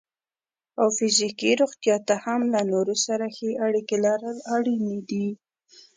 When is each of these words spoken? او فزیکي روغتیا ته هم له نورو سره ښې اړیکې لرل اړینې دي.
او 0.81 0.87
فزیکي 0.97 1.51
روغتیا 1.61 1.95
ته 2.07 2.15
هم 2.25 2.41
له 2.53 2.61
نورو 2.71 2.95
سره 3.05 3.25
ښې 3.35 3.49
اړیکې 3.65 3.97
لرل 4.05 4.37
اړینې 4.55 4.97
دي. 5.09 5.27